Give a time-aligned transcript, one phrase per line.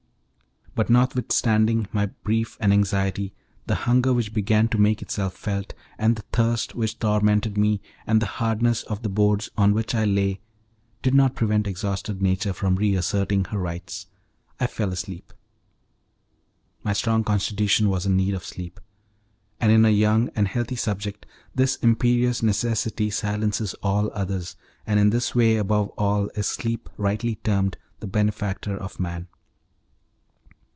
[0.73, 3.33] But notwithstanding my brief and anxiety,
[3.67, 8.21] the hunger which began to make itself felt, and the thirst which tormented me, and
[8.21, 10.39] the hardness of the boards on which I lay,
[11.01, 14.07] did not prevent exhausted nature from reasserting her rights;
[14.61, 15.33] I fell asleep.
[16.85, 18.79] My strong constitution was in need of sleep;
[19.59, 24.55] and in a young and healthy subject this imperious necessity silences all others,
[24.87, 29.27] and in this way above all is sleep rightly termed the benefactor of man.